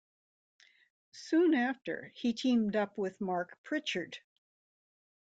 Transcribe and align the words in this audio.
Soon 1.11 1.53
after, 1.53 2.11
he 2.15 2.33
teamed 2.33 2.75
up 2.75 2.97
with 2.97 3.21
Mark 3.21 3.59
Pritchard. 3.61 4.17